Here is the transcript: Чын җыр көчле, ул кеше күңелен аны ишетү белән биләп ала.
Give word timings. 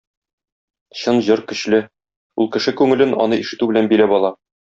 Чын 1.01 1.19
җыр 1.27 1.43
көчле, 1.51 1.81
ул 2.45 2.49
кеше 2.57 2.75
күңелен 2.81 3.15
аны 3.27 3.41
ишетү 3.45 3.71
белән 3.75 3.93
биләп 3.93 4.19
ала. 4.21 4.35